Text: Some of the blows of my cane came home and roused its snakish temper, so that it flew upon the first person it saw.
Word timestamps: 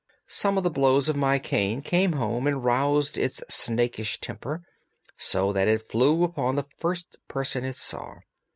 Some 0.25 0.57
of 0.57 0.63
the 0.63 0.71
blows 0.71 1.09
of 1.09 1.15
my 1.15 1.37
cane 1.37 1.83
came 1.83 2.13
home 2.13 2.47
and 2.47 2.63
roused 2.63 3.19
its 3.19 3.43
snakish 3.49 4.19
temper, 4.19 4.63
so 5.15 5.53
that 5.53 5.67
it 5.67 5.83
flew 5.87 6.23
upon 6.23 6.55
the 6.55 6.65
first 6.79 7.17
person 7.27 7.63
it 7.63 7.75
saw. 7.75 8.15